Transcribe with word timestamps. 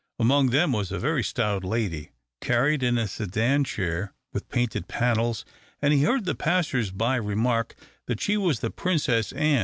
Among 0.17 0.49
them 0.49 0.71
was 0.71 0.91
a 0.91 0.97
very 0.97 1.23
stout 1.23 1.63
lady, 1.63 2.09
carried 2.41 2.81
in 2.81 2.97
a 2.97 3.07
sedan 3.07 3.63
chair 3.63 4.15
with 4.33 4.49
painted 4.49 4.87
panels, 4.87 5.45
and 5.79 5.93
he 5.93 6.01
heard 6.01 6.25
the 6.25 6.33
passers 6.33 6.89
by 6.89 7.17
remark 7.17 7.75
that 8.07 8.19
she 8.19 8.35
was 8.35 8.61
the 8.61 8.71
Princess 8.71 9.31
Ann. 9.33 9.59